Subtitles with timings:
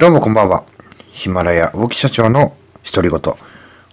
[0.00, 0.64] どうもこんばんは。
[1.12, 2.56] ヒマラヤ大木社長の
[2.90, 3.20] 独り言。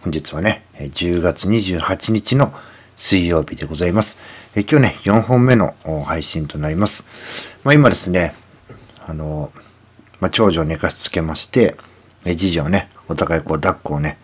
[0.04, 2.54] 本日はね、10月28日の
[2.96, 4.17] 水曜日でございます。
[4.55, 5.75] え今日ね、4本目の
[6.05, 7.04] 配信となります。
[7.65, 8.35] まあ、今ですね、
[9.05, 9.51] あの、
[10.21, 11.76] まあ、長女を寝かしつけまして、
[12.24, 14.17] え次女をね、お互いこう抱っこをね、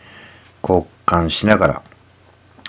[0.63, 1.81] 交換しながら、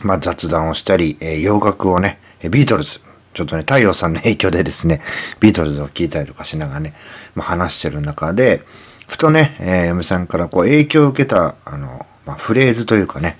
[0.03, 2.99] まあ、雑談をしたり、え洋楽をね、ビートルズ、
[3.33, 5.03] ちょっとね、太陽さんの影響でですね、
[5.39, 6.95] ビートルズを聴いたりとかしながらね、
[7.37, 8.65] まあ、話してる中で、
[9.07, 13.39] ふとね、えー、嫁さんからこう影響を受けた、あの、まあ、フレーズというかね、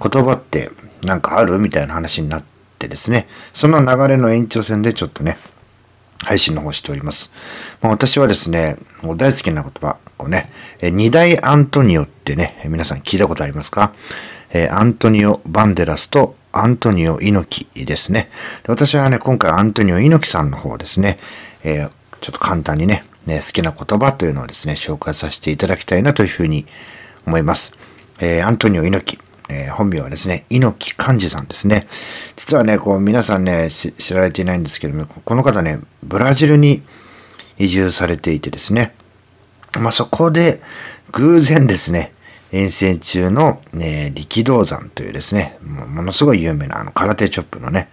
[0.00, 0.70] 言葉って
[1.02, 2.44] なんかあるみたいな話になっ
[2.78, 5.38] てですね、その流れの延長線でちょっとね、
[6.18, 7.30] 配信の方しております。
[7.82, 10.50] まあ、私はですね、もう大好きな言葉、こうね、
[10.80, 13.92] え二大アントニオってね、皆さん聞いたことありますか？
[14.50, 18.30] えー、アントニオ・バンデラスとアントニオ・猪木ですね。
[18.62, 21.18] で私はね、今回アントニオ・猪木さんの方ですね、
[21.64, 26.66] えー、ちょっと簡単にね、ね、好きな言葉というのをですね、紹介させていただきたいなというふうに
[27.26, 27.72] 思います。
[28.20, 29.26] えー、アントニオ猪木。
[29.48, 31.86] えー、本名はですね、猪木寛治さんですね。
[32.34, 36.82] 実はね、こう皆さんね、知られていないんですけども、この方ね、ブラジルに
[37.58, 38.94] 移住されていてですね、
[39.78, 40.60] まあそこで
[41.12, 42.12] 偶然ですね、
[42.52, 47.88] 遠征中の、ね、力道山というですね、ものすごい有名なあの空手チョップのね、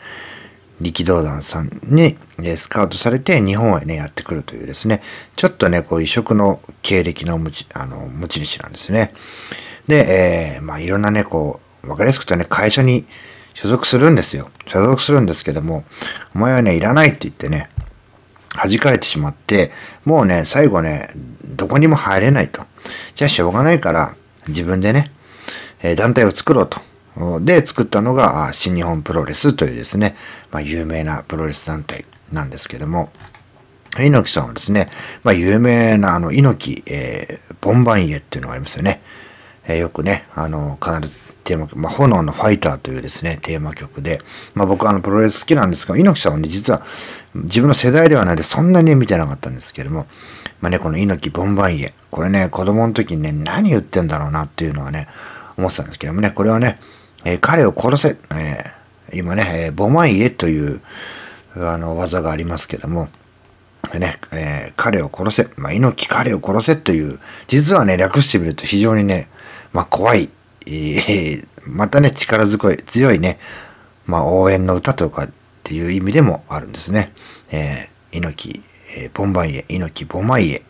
[0.82, 2.18] 力道山さんに、
[2.58, 5.02] スカウトされて日本へね、やってくるというですね、
[5.36, 9.14] ちょっとね、こう異色の経歴の持ち、あの、持ち主なんですね。
[9.88, 13.06] で、えー、まあいろんなね、こう、わかりやすくとね、会社に
[13.54, 14.50] 所属するんですよ。
[14.66, 15.84] 所属するんですけども、
[16.36, 17.70] お前はね、いらないって言ってね、
[18.56, 19.72] 弾かれてしまって、
[20.06, 21.10] もうね、最後ね、
[21.44, 22.64] どこにも入れないと。
[23.16, 24.16] じゃあしょうがないから、
[24.48, 25.12] 自分でね、
[25.82, 26.82] え団体を作ろうと。
[27.42, 30.16] で作ったのが新日本プロレスというですね、
[30.52, 33.12] まあ、有名なプロレス団体なんですけども、
[33.98, 34.88] 猪木さんはですね、
[35.24, 39.02] まあ、有名なあの猪木、えー、ボンバンイエっていうのがありますよね。
[39.66, 44.20] えー、よくね、あの、必ずテーマ曲、まあ、炎のファイターというですね、テーマ曲で、
[44.56, 46.84] まあ僕はあのプロレス好きなんですが、猪木さんはね、実は
[47.36, 50.08] 自分の世代ではないでそんなに見てなかったんですけども、
[50.62, 55.08] まあね、この猪木ボンバンイエ、これね、子供の時にね、何言ってんだろうなっていうのはね、
[55.58, 56.80] 思ってたんですけどもね、これはね、
[57.26, 60.82] えー、彼を殺せ、えー、今ね、えー、ボマイエという
[61.56, 63.10] あの技がありますけども、
[64.00, 69.28] ね、えー、彼を殺せ、まあ、猪木彼を殺せという、実はね、略してみると非常にね、
[69.72, 70.30] まあ、怖い、
[70.66, 73.40] えー、またね、力強い、強いね、
[74.06, 75.30] まあ、応援の歌とかっ
[75.64, 77.14] ていう意味でもあるんですね。
[77.52, 78.64] えー、猪木、
[78.96, 80.64] えー、ボンバイエ、猪木ボマイエ、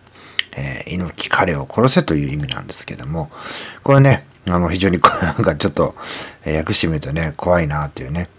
[0.56, 3.32] えー、猪木彼を殺せという意味なんですけども、
[3.84, 5.96] これね、あの、非常に、 なんかちょっと、
[6.46, 8.30] え訳してみるとね、怖いなっていうね。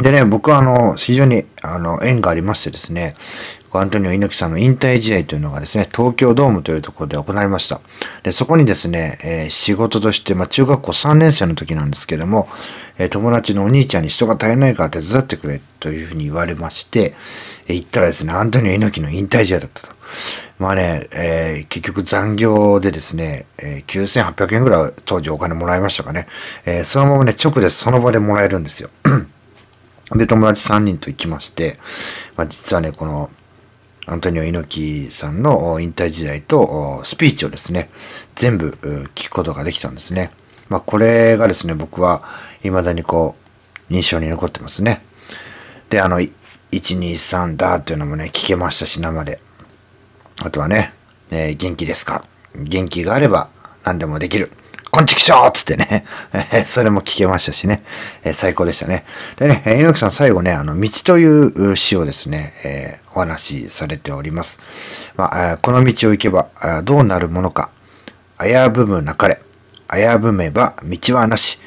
[0.00, 3.14] でね、僕はあの、非常に、あの、縁がありましてですね、
[3.76, 7.80] アントニオ猪木さんの引退試合というのがですね、東京ドームというところで行われました。
[8.22, 12.48] で、そこにですね、えー、仕事として、まあ、中学校3年生の時なんですけども、
[12.96, 17.14] えー、友達のお兄ちゃんに人が足りないから手伝ってくれというふうに言われまして、
[17.66, 19.92] えー、行ったらですね、アントニオ猪木の引退試合だったと。
[20.58, 26.26] まあね、えー、結局残業でですね、えー、9800円ぐらい当時お金もらいましたかね。
[26.66, 28.90] えー、そのままね、直でその場でもらえるんですよ。
[30.16, 31.78] で、友達3人と行きまして、
[32.36, 33.30] まあ、実はね、この、
[34.06, 37.90] アントニオ猪木さんの引退時代とスピーチをですね、
[38.36, 38.78] 全部
[39.14, 40.30] 聞くことができたんですね。
[40.70, 42.22] まあ、これがですね、僕は
[42.62, 43.36] 未だにこ
[43.90, 45.02] う、印象に残ってますね。
[45.90, 46.20] で、あの、
[46.72, 49.40] 123だっていうのもね、聞けましたし、生で。
[50.40, 50.92] あとはね、
[51.30, 52.24] えー、元気ですか？
[52.54, 53.48] 元気があれば
[53.84, 54.52] 何でもできる。
[54.90, 56.06] こんちきしょーつってね、
[56.64, 57.84] それも聞けましたしね、
[58.24, 59.04] えー、最高でしたね。
[59.36, 64.60] でね、猪木さん最後ね、あの、道という詩をですね、えー、お話しされております。
[65.16, 66.48] まあ、この道を行けば
[66.84, 67.70] どうなるものか、
[68.40, 69.40] 危ぶむなかれ、
[69.92, 71.58] 危ぶめば道はなし、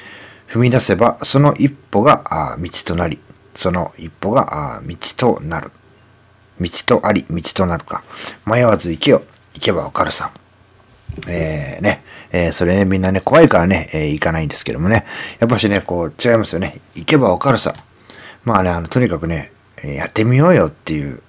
[0.50, 3.20] 踏み出せばその一歩が道となり、
[3.54, 5.72] その一歩が道となる。
[6.62, 8.04] 道とあり、道となるか。
[8.46, 9.24] 迷わず行けよ。
[9.54, 10.32] 行けばわかるさ。
[11.28, 15.06] えー、ね、えー、それね、みんなね、怖いからね、えー、行かないんですけどもね。
[15.40, 16.80] やっぱしね、こう、違いますよね。
[16.96, 17.76] 行けばわかるさ。
[18.46, 19.52] まあね、あの、とにかくね、
[19.84, 21.22] やってみようよっていう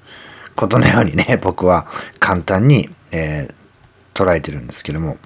[0.55, 1.87] ことのようにね、 僕は
[2.21, 5.19] 簡単に、えー、捉えてるんですけども。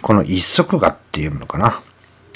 [0.00, 1.82] この一足がっていうのかな。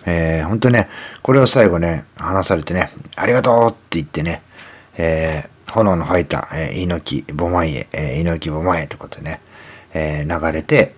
[0.05, 0.89] えー、本当ね、
[1.23, 4.43] これを最後ね、話されてね、ありがとうって言ってね、
[4.97, 9.41] えー、炎のファイター、えー、猪木ボマイエ、えー、猪木ボマイエってことでね、
[9.95, 10.95] えー、流れて、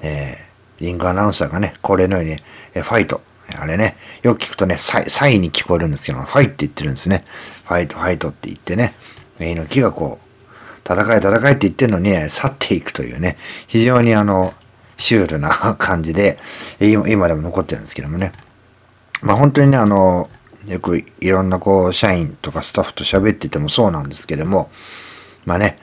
[0.00, 2.32] えー、リングアナウンサーがね、これのように、
[2.74, 3.22] えー、ファイト、
[3.58, 7.24] あれね、よく聞くとね、サイ、サイに聞こえるんですけど、ファイって言ってるんですね。
[7.64, 8.94] ファイト、ファイトって言ってね、
[9.38, 10.28] 猪木がこう、
[10.90, 13.36] 戦い戦いって言ってるのに、ね去っていくというね、
[13.66, 14.54] 非常にあの、
[14.96, 16.38] シュールな感じで、
[16.80, 18.32] 今でも残ってるんですけどもね。
[19.20, 20.28] まあ本当にね、あの、
[20.68, 24.70] よくいろんなこう、社員とかスタッフと喋っててもそうなんですけども、
[25.46, 25.78] まあね、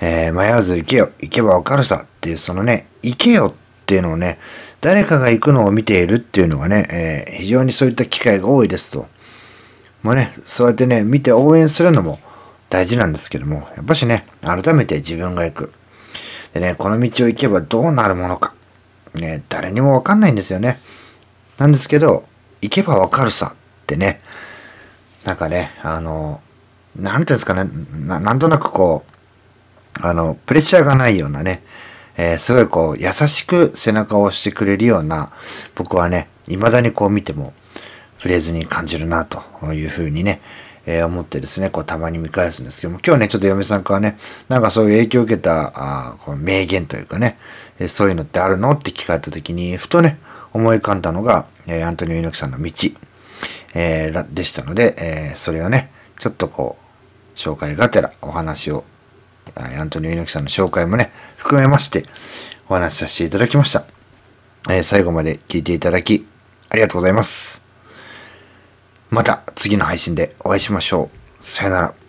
[0.00, 3.54] えー、迷わず行けよ、行けばわかるさっていう、そのね、行けよっ
[3.86, 4.38] ていうのをね、
[4.80, 9.06] 誰かが行くのを見ているっていうのがね、えー、非常にそういった機会が多いですと。
[10.02, 12.20] もうね、そうやってね、見て応援するのも
[12.70, 15.72] 大事なんですけども、やっぱしね、改めて自分が行く。
[16.52, 18.54] でね、この道を行けばどうなるものか。
[19.14, 20.80] ね、誰にもわかんないんですよね。
[21.56, 22.24] なんですけど、
[22.60, 23.54] 行けばわかるさ
[23.88, 24.20] ってね、
[25.24, 26.42] なんかね、あの、
[26.94, 27.70] なんていうんですかね。
[28.06, 29.06] な、なんとなくこ
[30.02, 31.62] う、あの、プレッシャーがないようなね、
[32.18, 35.30] えー、すごいこう、優しく背中を押してくれるような、
[35.74, 37.54] 僕はね、未だにこう見ても、
[38.18, 39.42] フレーズに感じるな、と
[39.72, 40.42] いうふうにね、
[40.84, 44.18] えー、思ってですね、こう、たまに見返すんですけども、今日ね、ちょっと嫁さんからね、
[44.48, 47.38] なんかそういう影響を受けた、あこの名言というかね、
[47.78, 48.72] えー、そういうのってあるの？
[48.72, 50.18] って聞かれた時に、ふとね、
[50.52, 52.72] 思い浮かんだのが、え、アントニオ猪木さんの道、
[53.74, 56.76] えー、でしたので、えー、それをね、ちょっとこ
[57.36, 58.84] う、紹介がてらお話を、
[59.54, 62.06] アントニオ猪木さんの紹介もね、含めまして、
[62.68, 63.84] お話しさせていただきました。
[64.68, 66.26] えー、最後まで聞いていただき、
[66.68, 67.62] ありがとうございます。
[69.10, 71.10] また次の配信でお会いしましょ
[71.40, 71.44] う。
[71.44, 72.07] さよなら。